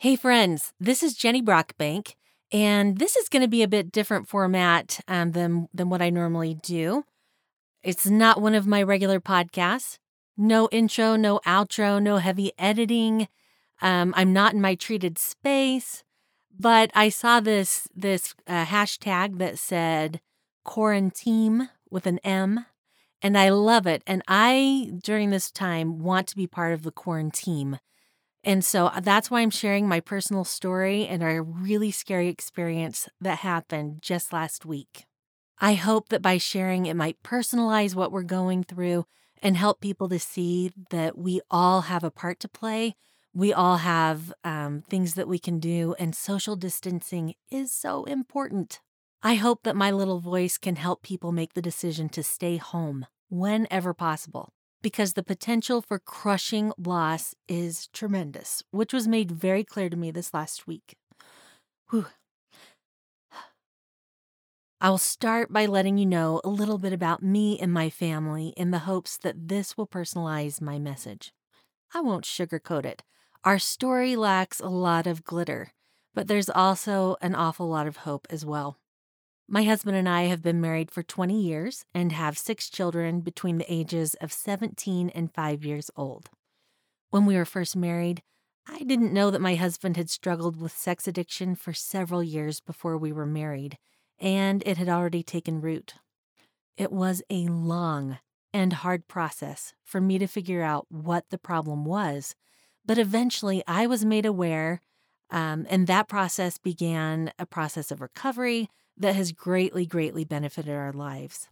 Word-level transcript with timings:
Hey, 0.00 0.14
friends, 0.14 0.72
this 0.78 1.02
is 1.02 1.14
Jenny 1.14 1.42
Brockbank, 1.42 2.14
and 2.52 2.98
this 2.98 3.16
is 3.16 3.28
going 3.28 3.42
to 3.42 3.48
be 3.48 3.64
a 3.64 3.68
bit 3.68 3.90
different 3.90 4.28
format 4.28 5.00
um, 5.08 5.32
than, 5.32 5.68
than 5.74 5.90
what 5.90 6.00
I 6.00 6.08
normally 6.08 6.54
do. 6.54 7.04
It's 7.82 8.06
not 8.06 8.40
one 8.40 8.54
of 8.54 8.64
my 8.64 8.80
regular 8.80 9.18
podcasts. 9.18 9.98
No 10.36 10.68
intro, 10.70 11.16
no 11.16 11.40
outro, 11.44 12.00
no 12.00 12.18
heavy 12.18 12.52
editing. 12.56 13.26
Um, 13.82 14.14
I'm 14.16 14.32
not 14.32 14.54
in 14.54 14.60
my 14.60 14.76
treated 14.76 15.18
space, 15.18 16.04
but 16.56 16.92
I 16.94 17.08
saw 17.08 17.40
this 17.40 17.88
this 17.92 18.36
uh, 18.46 18.66
hashtag 18.66 19.38
that 19.38 19.58
said 19.58 20.20
quaranteam 20.64 21.70
with 21.90 22.06
an 22.06 22.20
M, 22.22 22.66
and 23.20 23.36
I 23.36 23.48
love 23.48 23.88
it. 23.88 24.04
And 24.06 24.22
I 24.28 24.92
during 25.02 25.30
this 25.30 25.50
time 25.50 25.98
want 25.98 26.28
to 26.28 26.36
be 26.36 26.46
part 26.46 26.72
of 26.72 26.84
the 26.84 26.92
quaranteam. 26.92 27.80
And 28.48 28.64
so 28.64 28.86
uh, 28.86 29.00
that's 29.00 29.30
why 29.30 29.42
I'm 29.42 29.50
sharing 29.50 29.86
my 29.86 30.00
personal 30.00 30.42
story 30.42 31.06
and 31.06 31.22
a 31.22 31.42
really 31.42 31.90
scary 31.90 32.28
experience 32.28 33.06
that 33.20 33.40
happened 33.40 33.98
just 34.00 34.32
last 34.32 34.64
week. 34.64 35.04
I 35.58 35.74
hope 35.74 36.08
that 36.08 36.22
by 36.22 36.38
sharing, 36.38 36.86
it 36.86 36.96
might 36.96 37.22
personalize 37.22 37.94
what 37.94 38.10
we're 38.10 38.22
going 38.22 38.64
through 38.64 39.04
and 39.42 39.54
help 39.54 39.82
people 39.82 40.08
to 40.08 40.18
see 40.18 40.72
that 40.88 41.18
we 41.18 41.42
all 41.50 41.82
have 41.82 42.02
a 42.02 42.10
part 42.10 42.40
to 42.40 42.48
play. 42.48 42.96
We 43.34 43.52
all 43.52 43.76
have 43.76 44.32
um, 44.44 44.82
things 44.88 45.12
that 45.12 45.28
we 45.28 45.38
can 45.38 45.60
do, 45.60 45.94
and 45.98 46.14
social 46.14 46.56
distancing 46.56 47.34
is 47.50 47.70
so 47.70 48.04
important. 48.04 48.80
I 49.22 49.34
hope 49.34 49.64
that 49.64 49.76
my 49.76 49.90
little 49.90 50.20
voice 50.20 50.56
can 50.56 50.76
help 50.76 51.02
people 51.02 51.32
make 51.32 51.52
the 51.52 51.60
decision 51.60 52.08
to 52.10 52.22
stay 52.22 52.56
home 52.56 53.04
whenever 53.28 53.92
possible 53.92 54.54
because 54.82 55.14
the 55.14 55.22
potential 55.22 55.82
for 55.82 55.98
crushing 55.98 56.72
loss 56.78 57.34
is 57.48 57.88
tremendous, 57.88 58.62
which 58.70 58.92
was 58.92 59.08
made 59.08 59.30
very 59.32 59.64
clear 59.64 59.88
to 59.90 59.96
me 59.96 60.10
this 60.10 60.32
last 60.32 60.66
week. 60.66 60.96
Whew. 61.90 62.06
I 64.80 64.90
will 64.90 64.98
start 64.98 65.52
by 65.52 65.66
letting 65.66 65.98
you 65.98 66.06
know 66.06 66.40
a 66.44 66.48
little 66.48 66.78
bit 66.78 66.92
about 66.92 67.22
me 67.22 67.58
and 67.58 67.72
my 67.72 67.90
family 67.90 68.54
in 68.56 68.70
the 68.70 68.80
hopes 68.80 69.16
that 69.18 69.48
this 69.48 69.76
will 69.76 69.88
personalize 69.88 70.60
my 70.60 70.78
message. 70.78 71.32
I 71.94 72.00
won't 72.00 72.24
sugarcoat 72.24 72.84
it. 72.84 73.02
Our 73.44 73.58
story 73.58 74.16
lacks 74.16 74.60
a 74.60 74.68
lot 74.68 75.06
of 75.06 75.24
glitter, 75.24 75.72
but 76.14 76.28
there's 76.28 76.50
also 76.50 77.16
an 77.20 77.34
awful 77.34 77.68
lot 77.68 77.86
of 77.86 77.98
hope 77.98 78.26
as 78.30 78.44
well. 78.44 78.78
My 79.50 79.62
husband 79.62 79.96
and 79.96 80.06
I 80.06 80.24
have 80.24 80.42
been 80.42 80.60
married 80.60 80.90
for 80.90 81.02
20 81.02 81.40
years 81.40 81.86
and 81.94 82.12
have 82.12 82.36
six 82.36 82.68
children 82.68 83.22
between 83.22 83.56
the 83.56 83.72
ages 83.72 84.14
of 84.20 84.30
17 84.30 85.08
and 85.08 85.32
5 85.32 85.64
years 85.64 85.90
old. 85.96 86.28
When 87.08 87.24
we 87.24 87.34
were 87.34 87.46
first 87.46 87.74
married, 87.74 88.22
I 88.66 88.80
didn't 88.80 89.14
know 89.14 89.30
that 89.30 89.40
my 89.40 89.54
husband 89.54 89.96
had 89.96 90.10
struggled 90.10 90.60
with 90.60 90.76
sex 90.76 91.08
addiction 91.08 91.54
for 91.54 91.72
several 91.72 92.22
years 92.22 92.60
before 92.60 92.98
we 92.98 93.10
were 93.10 93.24
married, 93.24 93.78
and 94.18 94.62
it 94.66 94.76
had 94.76 94.90
already 94.90 95.22
taken 95.22 95.62
root. 95.62 95.94
It 96.76 96.92
was 96.92 97.22
a 97.30 97.46
long 97.46 98.18
and 98.52 98.74
hard 98.74 99.08
process 99.08 99.72
for 99.82 99.98
me 99.98 100.18
to 100.18 100.26
figure 100.26 100.62
out 100.62 100.84
what 100.90 101.24
the 101.30 101.38
problem 101.38 101.86
was, 101.86 102.34
but 102.84 102.98
eventually 102.98 103.62
I 103.66 103.86
was 103.86 104.04
made 104.04 104.26
aware, 104.26 104.82
um, 105.30 105.66
and 105.70 105.86
that 105.86 106.06
process 106.06 106.58
began 106.58 107.32
a 107.38 107.46
process 107.46 107.90
of 107.90 108.02
recovery 108.02 108.68
that 108.98 109.16
has 109.16 109.32
greatly, 109.32 109.86
greatly 109.86 110.24
benefited 110.24 110.74
our 110.74 110.92
lives. 110.92 111.48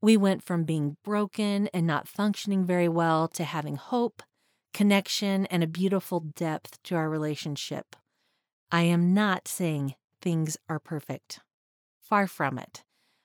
We 0.00 0.16
went 0.16 0.42
from 0.42 0.64
being 0.64 0.96
broken 1.02 1.68
and 1.72 1.86
not 1.86 2.08
functioning 2.08 2.64
very 2.64 2.88
well 2.88 3.28
to 3.28 3.44
having 3.44 3.76
hope, 3.76 4.22
connection, 4.74 5.46
and 5.46 5.62
a 5.62 5.68
beautiful 5.68 6.20
depth 6.20 6.82
to 6.84 6.96
our 6.96 7.08
relationship. 7.08 7.96
I 8.70 8.82
am 8.82 9.14
not 9.14 9.48
saying 9.48 9.94
things 10.20 10.56
are 10.68 10.80
perfect. 10.80 11.40
Far 12.00 12.26
from 12.26 12.58
it. 12.58 12.82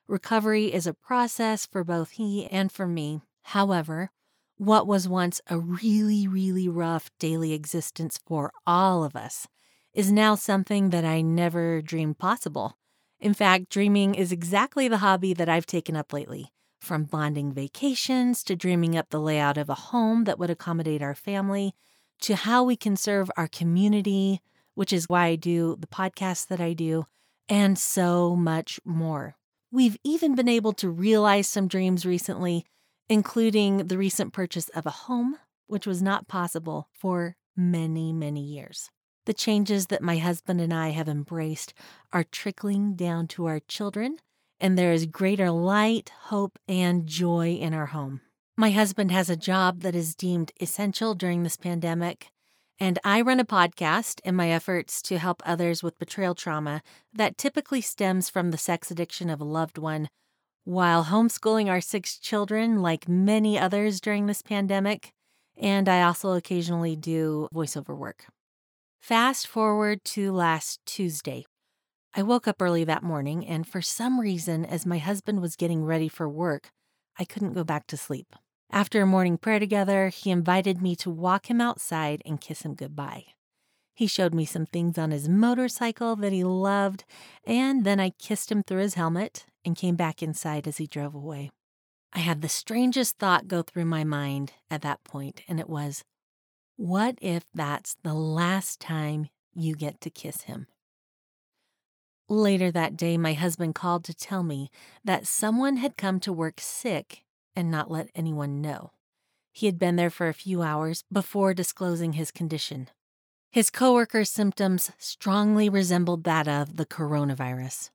Recovery 0.07 0.73
is 0.73 0.87
a 0.87 0.93
process 0.93 1.65
for 1.65 1.83
both 1.83 2.11
he 2.11 2.45
and 2.47 2.71
for 2.71 2.87
me. 2.87 3.21
However, 3.43 4.11
what 4.57 4.85
was 4.85 5.09
once 5.09 5.41
a 5.47 5.57
really, 5.57 6.27
really 6.27 6.67
rough 6.67 7.09
daily 7.19 7.53
existence 7.53 8.19
for 8.25 8.51
all 8.67 9.03
of 9.03 9.15
us 9.15 9.47
is 9.93 10.11
now 10.11 10.35
something 10.35 10.91
that 10.91 11.03
I 11.03 11.21
never 11.21 11.81
dreamed 11.81 12.17
possible. 12.17 12.77
In 13.21 13.35
fact, 13.35 13.69
dreaming 13.69 14.15
is 14.15 14.31
exactly 14.31 14.87
the 14.87 14.97
hobby 14.97 15.31
that 15.35 15.47
I've 15.47 15.67
taken 15.67 15.95
up 15.95 16.11
lately. 16.11 16.51
From 16.79 17.03
bonding 17.03 17.53
vacations 17.53 18.43
to 18.45 18.55
dreaming 18.55 18.97
up 18.97 19.11
the 19.11 19.19
layout 19.19 19.59
of 19.59 19.69
a 19.69 19.75
home 19.75 20.23
that 20.23 20.39
would 20.39 20.49
accommodate 20.49 21.03
our 21.03 21.13
family 21.13 21.75
to 22.21 22.35
how 22.35 22.63
we 22.63 22.75
can 22.75 22.97
serve 22.97 23.29
our 23.37 23.47
community, 23.47 24.41
which 24.73 24.91
is 24.91 25.07
why 25.07 25.27
I 25.27 25.35
do 25.35 25.77
the 25.79 25.85
podcast 25.85 26.47
that 26.47 26.59
I 26.59 26.73
do, 26.73 27.05
and 27.47 27.77
so 27.77 28.35
much 28.35 28.79
more. 28.83 29.35
We've 29.71 29.97
even 30.03 30.33
been 30.33 30.49
able 30.49 30.73
to 30.73 30.89
realize 30.89 31.47
some 31.47 31.67
dreams 31.67 32.07
recently, 32.07 32.65
including 33.07 33.85
the 33.85 33.99
recent 33.99 34.33
purchase 34.33 34.69
of 34.69 34.87
a 34.87 34.91
home, 34.91 35.37
which 35.67 35.85
was 35.85 36.01
not 36.01 36.27
possible 36.27 36.89
for 36.91 37.35
many, 37.55 38.13
many 38.13 38.41
years. 38.41 38.89
The 39.25 39.33
changes 39.33 39.87
that 39.87 40.01
my 40.01 40.17
husband 40.17 40.61
and 40.61 40.73
I 40.73 40.89
have 40.89 41.07
embraced 41.07 41.75
are 42.11 42.23
trickling 42.23 42.95
down 42.95 43.27
to 43.29 43.45
our 43.45 43.59
children, 43.59 44.17
and 44.59 44.77
there 44.77 44.93
is 44.93 45.05
greater 45.05 45.51
light, 45.51 46.11
hope, 46.23 46.57
and 46.67 47.05
joy 47.05 47.53
in 47.53 47.75
our 47.75 47.87
home. 47.87 48.21
My 48.57 48.71
husband 48.71 49.11
has 49.11 49.29
a 49.29 49.35
job 49.35 49.81
that 49.81 49.95
is 49.95 50.15
deemed 50.15 50.51
essential 50.59 51.13
during 51.13 51.43
this 51.43 51.55
pandemic, 51.55 52.31
and 52.79 52.97
I 53.03 53.21
run 53.21 53.39
a 53.39 53.45
podcast 53.45 54.21
in 54.23 54.35
my 54.35 54.49
efforts 54.49 55.03
to 55.03 55.19
help 55.19 55.43
others 55.45 55.83
with 55.83 55.99
betrayal 55.99 56.33
trauma 56.33 56.81
that 57.13 57.37
typically 57.37 57.81
stems 57.81 58.27
from 58.27 58.49
the 58.49 58.57
sex 58.57 58.89
addiction 58.89 59.29
of 59.29 59.39
a 59.39 59.45
loved 59.45 59.77
one, 59.77 60.09
while 60.63 61.05
homeschooling 61.05 61.69
our 61.69 61.81
six 61.81 62.17
children, 62.17 62.81
like 62.81 63.07
many 63.07 63.57
others 63.57 64.01
during 64.01 64.25
this 64.25 64.41
pandemic. 64.41 65.13
And 65.57 65.87
I 65.87 66.01
also 66.01 66.33
occasionally 66.33 66.95
do 66.95 67.47
voiceover 67.53 67.95
work. 67.95 68.25
Fast 69.01 69.47
forward 69.47 70.05
to 70.05 70.31
last 70.31 70.79
Tuesday. 70.85 71.43
I 72.15 72.21
woke 72.21 72.47
up 72.47 72.61
early 72.61 72.83
that 72.83 73.01
morning, 73.01 73.47
and 73.47 73.67
for 73.67 73.81
some 73.81 74.19
reason, 74.19 74.63
as 74.63 74.85
my 74.85 74.99
husband 74.99 75.41
was 75.41 75.55
getting 75.55 75.83
ready 75.83 76.07
for 76.07 76.29
work, 76.29 76.69
I 77.17 77.25
couldn't 77.25 77.53
go 77.53 77.63
back 77.63 77.87
to 77.87 77.97
sleep. 77.97 78.27
After 78.69 79.01
a 79.01 79.07
morning 79.07 79.39
prayer 79.39 79.57
together, 79.57 80.09
he 80.09 80.29
invited 80.29 80.83
me 80.83 80.95
to 80.97 81.09
walk 81.09 81.49
him 81.49 81.59
outside 81.59 82.21
and 82.27 82.39
kiss 82.39 82.61
him 82.61 82.75
goodbye. 82.75 83.25
He 83.95 84.05
showed 84.05 84.35
me 84.35 84.45
some 84.45 84.67
things 84.67 84.99
on 84.99 85.09
his 85.09 85.27
motorcycle 85.27 86.15
that 86.17 86.31
he 86.31 86.43
loved, 86.43 87.03
and 87.43 87.83
then 87.83 87.99
I 87.99 88.11
kissed 88.11 88.51
him 88.51 88.61
through 88.61 88.81
his 88.81 88.93
helmet 88.93 89.47
and 89.65 89.75
came 89.75 89.95
back 89.95 90.21
inside 90.21 90.67
as 90.67 90.77
he 90.77 90.85
drove 90.85 91.15
away. 91.15 91.49
I 92.13 92.19
had 92.19 92.43
the 92.43 92.49
strangest 92.49 93.17
thought 93.17 93.47
go 93.47 93.63
through 93.63 93.85
my 93.85 94.03
mind 94.03 94.53
at 94.69 94.83
that 94.83 95.03
point, 95.03 95.41
and 95.47 95.59
it 95.59 95.69
was, 95.69 96.03
what 96.77 97.17
if 97.21 97.43
that's 97.53 97.95
the 98.03 98.13
last 98.13 98.79
time 98.79 99.29
you 99.53 99.75
get 99.75 100.01
to 100.01 100.09
kiss 100.09 100.43
him? 100.43 100.67
Later 102.27 102.71
that 102.71 102.95
day, 102.95 103.17
my 103.17 103.33
husband 103.33 103.75
called 103.75 104.03
to 104.05 104.13
tell 104.13 104.41
me 104.41 104.71
that 105.03 105.27
someone 105.27 105.77
had 105.77 105.97
come 105.97 106.19
to 106.21 106.31
work 106.31 106.61
sick 106.61 107.23
and 107.55 107.69
not 107.69 107.91
let 107.91 108.09
anyone 108.15 108.61
know. 108.61 108.91
He 109.51 109.65
had 109.65 109.77
been 109.77 109.97
there 109.97 110.09
for 110.09 110.29
a 110.29 110.33
few 110.33 110.61
hours 110.61 111.03
before 111.11 111.53
disclosing 111.53 112.13
his 112.13 112.31
condition. 112.31 112.87
His 113.51 113.69
coworker's 113.69 114.29
symptoms 114.29 114.91
strongly 114.97 115.67
resembled 115.67 116.23
that 116.23 116.47
of 116.47 116.77
the 116.77 116.85
coronavirus. 116.85 117.89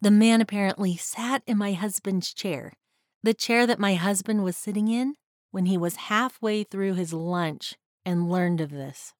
The 0.00 0.12
man 0.12 0.40
apparently 0.40 0.96
sat 0.96 1.42
in 1.46 1.58
my 1.58 1.72
husband's 1.72 2.32
chair, 2.32 2.74
the 3.24 3.34
chair 3.34 3.66
that 3.66 3.80
my 3.80 3.94
husband 3.94 4.44
was 4.44 4.56
sitting 4.56 4.86
in 4.86 5.14
when 5.50 5.66
he 5.66 5.76
was 5.76 5.96
halfway 5.96 6.62
through 6.62 6.94
his 6.94 7.12
lunch 7.12 7.74
and 8.04 8.30
learned 8.30 8.60
of 8.60 8.70
this. 8.70 9.12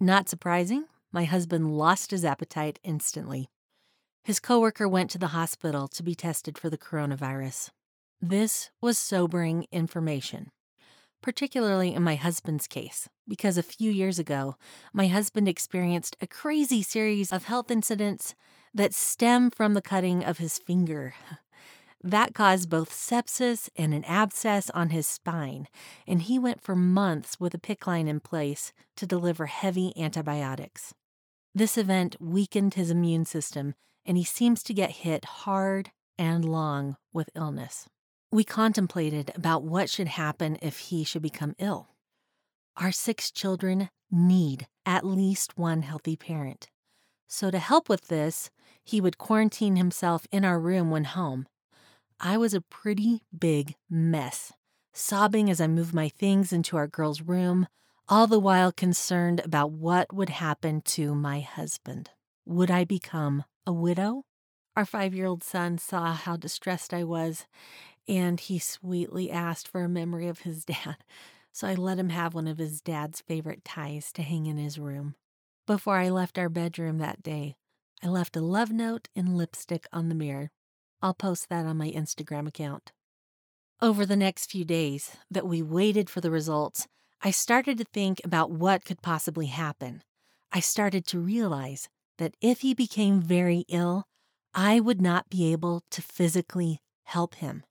Not 0.00 0.28
surprising, 0.28 0.84
my 1.12 1.24
husband 1.24 1.76
lost 1.76 2.10
his 2.10 2.24
appetite 2.24 2.78
instantly. 2.82 3.48
His 4.24 4.40
coworker 4.40 4.88
went 4.88 5.10
to 5.12 5.18
the 5.18 5.28
hospital 5.28 5.88
to 5.88 6.02
be 6.02 6.14
tested 6.14 6.58
for 6.58 6.68
the 6.68 6.78
coronavirus. 6.78 7.70
This 8.20 8.70
was 8.80 8.98
sobering 8.98 9.66
information, 9.72 10.50
particularly 11.22 11.94
in 11.94 12.02
my 12.02 12.16
husband's 12.16 12.66
case, 12.66 13.08
because 13.26 13.56
a 13.56 13.62
few 13.62 13.90
years 13.90 14.18
ago, 14.18 14.56
my 14.92 15.06
husband 15.06 15.48
experienced 15.48 16.16
a 16.20 16.26
crazy 16.26 16.82
series 16.82 17.32
of 17.32 17.44
health 17.44 17.70
incidents 17.70 18.34
that 18.74 18.92
stem 18.92 19.50
from 19.50 19.74
the 19.74 19.82
cutting 19.82 20.24
of 20.24 20.38
his 20.38 20.58
finger. 20.58 21.14
That 22.02 22.32
caused 22.32 22.70
both 22.70 22.92
sepsis 22.92 23.68
and 23.76 23.92
an 23.92 24.04
abscess 24.04 24.70
on 24.70 24.90
his 24.90 25.06
spine, 25.06 25.66
and 26.06 26.22
he 26.22 26.38
went 26.38 26.62
for 26.62 26.76
months 26.76 27.40
with 27.40 27.54
a 27.54 27.58
PICC 27.58 27.86
line 27.86 28.08
in 28.08 28.20
place 28.20 28.72
to 28.96 29.06
deliver 29.06 29.46
heavy 29.46 29.92
antibiotics. 30.00 30.94
This 31.54 31.76
event 31.76 32.14
weakened 32.20 32.74
his 32.74 32.90
immune 32.90 33.24
system, 33.24 33.74
and 34.06 34.16
he 34.16 34.24
seems 34.24 34.62
to 34.62 34.74
get 34.74 34.90
hit 34.90 35.24
hard 35.24 35.90
and 36.16 36.44
long 36.44 36.96
with 37.12 37.30
illness. 37.34 37.88
We 38.30 38.44
contemplated 38.44 39.32
about 39.34 39.64
what 39.64 39.90
should 39.90 40.08
happen 40.08 40.58
if 40.62 40.78
he 40.78 41.02
should 41.02 41.22
become 41.22 41.56
ill. 41.58 41.88
Our 42.76 42.92
six 42.92 43.30
children 43.30 43.88
need 44.10 44.68
at 44.86 45.04
least 45.04 45.58
one 45.58 45.82
healthy 45.82 46.14
parent. 46.14 46.68
So, 47.26 47.50
to 47.50 47.58
help 47.58 47.88
with 47.88 48.08
this, 48.08 48.50
he 48.84 49.00
would 49.00 49.18
quarantine 49.18 49.76
himself 49.76 50.26
in 50.30 50.44
our 50.44 50.60
room 50.60 50.90
when 50.90 51.04
home. 51.04 51.46
I 52.20 52.36
was 52.36 52.52
a 52.52 52.60
pretty 52.60 53.22
big 53.36 53.76
mess, 53.88 54.52
sobbing 54.92 55.48
as 55.48 55.60
I 55.60 55.68
moved 55.68 55.94
my 55.94 56.08
things 56.08 56.52
into 56.52 56.76
our 56.76 56.88
girl's 56.88 57.22
room, 57.22 57.68
all 58.08 58.26
the 58.26 58.40
while 58.40 58.72
concerned 58.72 59.40
about 59.44 59.70
what 59.70 60.12
would 60.12 60.30
happen 60.30 60.80
to 60.80 61.14
my 61.14 61.38
husband. 61.38 62.10
Would 62.44 62.72
I 62.72 62.82
become 62.82 63.44
a 63.64 63.72
widow? 63.72 64.24
Our 64.74 64.84
five 64.84 65.14
year 65.14 65.26
old 65.26 65.44
son 65.44 65.78
saw 65.78 66.12
how 66.12 66.36
distressed 66.36 66.92
I 66.92 67.04
was, 67.04 67.46
and 68.08 68.40
he 68.40 68.58
sweetly 68.58 69.30
asked 69.30 69.68
for 69.68 69.84
a 69.84 69.88
memory 69.88 70.26
of 70.26 70.40
his 70.40 70.64
dad. 70.64 70.96
So 71.52 71.68
I 71.68 71.74
let 71.74 72.00
him 72.00 72.08
have 72.08 72.34
one 72.34 72.48
of 72.48 72.58
his 72.58 72.80
dad's 72.80 73.20
favorite 73.20 73.64
ties 73.64 74.10
to 74.14 74.22
hang 74.22 74.46
in 74.46 74.56
his 74.56 74.76
room. 74.76 75.14
Before 75.68 75.96
I 75.96 76.08
left 76.08 76.36
our 76.36 76.48
bedroom 76.48 76.98
that 76.98 77.22
day, 77.22 77.54
I 78.02 78.08
left 78.08 78.36
a 78.36 78.40
love 78.40 78.72
note 78.72 79.08
in 79.14 79.36
lipstick 79.36 79.86
on 79.92 80.08
the 80.08 80.14
mirror. 80.16 80.50
I'll 81.00 81.14
post 81.14 81.48
that 81.48 81.66
on 81.66 81.76
my 81.76 81.90
Instagram 81.90 82.48
account. 82.48 82.92
Over 83.80 84.04
the 84.04 84.16
next 84.16 84.50
few 84.50 84.64
days 84.64 85.12
that 85.30 85.46
we 85.46 85.62
waited 85.62 86.10
for 86.10 86.20
the 86.20 86.30
results, 86.30 86.86
I 87.22 87.30
started 87.30 87.78
to 87.78 87.84
think 87.84 88.20
about 88.24 88.50
what 88.50 88.84
could 88.84 89.02
possibly 89.02 89.46
happen. 89.46 90.02
I 90.52 90.60
started 90.60 91.06
to 91.08 91.20
realize 91.20 91.88
that 92.18 92.34
if 92.40 92.60
he 92.60 92.74
became 92.74 93.20
very 93.20 93.64
ill, 93.68 94.04
I 94.54 94.80
would 94.80 95.00
not 95.00 95.30
be 95.30 95.52
able 95.52 95.82
to 95.90 96.02
physically 96.02 96.80
help 97.04 97.36
him. 97.36 97.64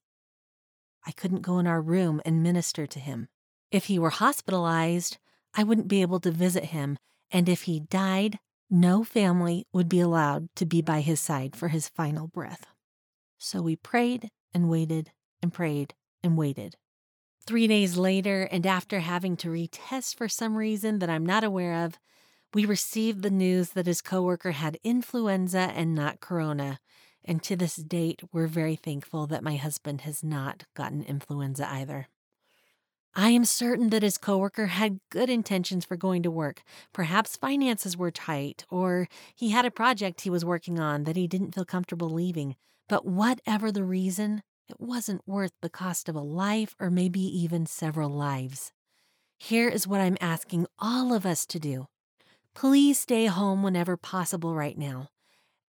I 1.06 1.12
couldn't 1.12 1.42
go 1.42 1.60
in 1.60 1.68
our 1.68 1.82
room 1.82 2.22
and 2.26 2.44
minister 2.44 2.88
to 2.88 3.00
him. 3.00 3.28
If 3.72 3.86
he 3.86 4.00
were 4.00 4.10
hospitalized, 4.10 5.18
I 5.54 5.64
wouldn't 5.64 5.88
be 5.88 6.02
able 6.02 6.20
to 6.22 6.32
visit 6.32 6.66
him 6.66 6.98
and 7.32 7.50
if 7.50 7.64
he 7.64 7.80
died, 7.80 8.40
no 8.70 9.04
family 9.04 9.66
would 9.74 9.90
be 9.90 10.00
allowed 10.00 10.50
to 10.56 10.66
be 10.66 10.82
by 10.82 11.02
his 11.02 11.20
side 11.20 11.56
for 11.56 11.70
his 11.70 11.90
final 11.90 12.28
breath. 12.28 12.66
So 13.38 13.62
we 13.62 13.76
prayed 13.76 14.30
and 14.54 14.70
waited 14.70 15.12
and 15.42 15.54
prayed 15.54 15.94
and 16.24 16.38
waited. 16.38 16.76
Three 17.46 17.68
days 17.68 17.98
later, 17.98 18.44
and 18.52 18.66
after 18.66 19.00
having 19.00 19.38
to 19.38 19.50
retest 19.50 20.16
for 20.18 20.28
some 20.28 20.58
reason 20.58 21.00
that 21.00 21.10
I'm 21.10 21.26
not 21.26 21.44
aware 21.44 21.86
of, 21.86 21.98
we 22.54 22.66
received 22.66 23.22
the 23.22 23.30
news 23.30 23.70
that 23.70 23.88
his 23.88 24.02
coworker 24.02 24.52
had 24.52 24.80
influenza 24.84 25.72
and 25.76 25.94
not 25.96 26.20
corona. 26.20 26.80
And 27.24 27.44
to 27.44 27.56
this 27.56 27.76
date, 27.76 28.22
we're 28.34 28.48
very 28.48 28.76
thankful 28.76 29.28
that 29.28 29.44
my 29.44 29.56
husband 29.56 30.02
has 30.02 30.24
not 30.24 30.64
gotten 30.76 31.04
influenza 31.04 31.70
either. 31.70 32.08
I 33.16 33.30
am 33.30 33.46
certain 33.46 33.90
that 33.90 34.04
his 34.04 34.18
coworker 34.18 34.68
had 34.68 35.00
good 35.10 35.30
intentions 35.30 35.86
for 35.86 35.96
going 35.98 36.24
to 36.24 36.32
work. 36.32 36.62
Perhaps 36.94 37.36
finances 37.36 37.98
were 37.98 38.12
tight, 38.12 38.66
or 38.70 39.08
he 39.36 39.50
had 39.50 39.66
a 39.66 39.72
project 39.72 40.22
he 40.22 40.30
was 40.30 40.46
working 40.46 40.80
on 40.80 41.04
that 41.06 41.16
he 41.16 41.28
didn't 41.28 41.56
feel 41.56 41.66
comfortable 41.66 42.10
leaving. 42.10 42.56
But 42.88 43.06
whatever 43.06 43.72
the 43.72 43.84
reason, 43.84 44.44
it 44.70 44.80
wasn't 44.80 45.28
worth 45.28 45.54
the 45.62 45.70
cost 45.70 46.08
of 46.08 46.16
a 46.16 46.22
life 46.22 46.76
or 46.80 46.90
maybe 46.90 47.20
even 47.20 47.66
several 47.66 48.10
lives. 48.10 48.72
Here 49.38 49.70
is 49.70 49.88
what 49.88 50.02
I'm 50.02 50.18
asking 50.20 50.68
all 50.80 51.14
of 51.14 51.26
us 51.26 51.46
to 51.48 51.60
do. 51.60 51.88
Please 52.56 52.98
stay 53.00 53.26
home 53.28 53.62
whenever 53.62 53.98
possible 53.98 54.56
right 54.56 54.78
now. 54.78 55.10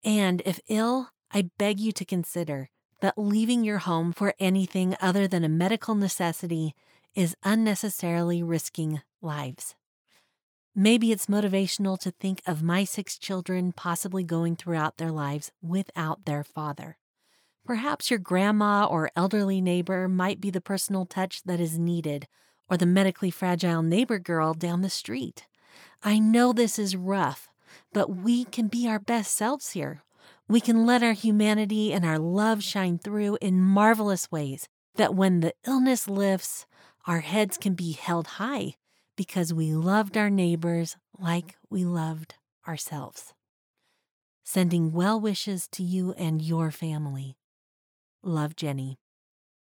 And 0.04 0.42
if 0.46 0.60
ill, 0.68 1.10
I 1.32 1.50
beg 1.58 1.80
you 1.80 1.92
to 1.92 2.04
consider 2.04 2.70
that 3.00 3.18
leaving 3.18 3.64
your 3.64 3.78
home 3.78 4.12
for 4.12 4.34
anything 4.38 4.96
other 5.00 5.28
than 5.28 5.44
a 5.44 5.48
medical 5.48 5.94
necessity 5.94 6.74
is 7.14 7.36
unnecessarily 7.44 8.42
risking 8.42 9.02
lives. 9.20 9.74
Maybe 10.74 11.12
it's 11.12 11.26
motivational 11.26 11.98
to 11.98 12.10
think 12.12 12.40
of 12.46 12.62
my 12.62 12.84
six 12.84 13.18
children 13.18 13.72
possibly 13.72 14.22
going 14.22 14.56
throughout 14.56 14.96
their 14.96 15.10
lives 15.10 15.50
without 15.60 16.24
their 16.24 16.44
father. 16.44 16.96
Perhaps 17.68 18.10
your 18.10 18.18
grandma 18.18 18.86
or 18.86 19.10
elderly 19.14 19.60
neighbor 19.60 20.08
might 20.08 20.40
be 20.40 20.48
the 20.48 20.58
personal 20.58 21.04
touch 21.04 21.42
that 21.42 21.60
is 21.60 21.78
needed, 21.78 22.26
or 22.70 22.78
the 22.78 22.86
medically 22.86 23.30
fragile 23.30 23.82
neighbor 23.82 24.18
girl 24.18 24.54
down 24.54 24.80
the 24.80 24.88
street. 24.88 25.46
I 26.02 26.18
know 26.18 26.54
this 26.54 26.78
is 26.78 26.96
rough, 26.96 27.50
but 27.92 28.08
we 28.08 28.46
can 28.46 28.68
be 28.68 28.88
our 28.88 28.98
best 28.98 29.36
selves 29.36 29.72
here. 29.72 30.00
We 30.48 30.62
can 30.62 30.86
let 30.86 31.02
our 31.02 31.12
humanity 31.12 31.92
and 31.92 32.06
our 32.06 32.18
love 32.18 32.64
shine 32.64 32.96
through 32.96 33.36
in 33.42 33.60
marvelous 33.60 34.32
ways 34.32 34.66
that 34.94 35.14
when 35.14 35.40
the 35.40 35.52
illness 35.66 36.08
lifts, 36.08 36.64
our 37.06 37.20
heads 37.20 37.58
can 37.58 37.74
be 37.74 37.92
held 37.92 38.28
high 38.40 38.76
because 39.14 39.52
we 39.52 39.74
loved 39.74 40.16
our 40.16 40.30
neighbors 40.30 40.96
like 41.18 41.56
we 41.68 41.84
loved 41.84 42.36
ourselves. 42.66 43.34
Sending 44.42 44.90
well 44.90 45.20
wishes 45.20 45.68
to 45.72 45.82
you 45.82 46.14
and 46.14 46.40
your 46.40 46.70
family. 46.70 47.36
Love, 48.28 48.54
Jenny. 48.56 48.98